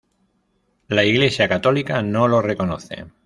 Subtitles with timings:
[0.87, 3.05] La Iglesia católica no lo reconoce.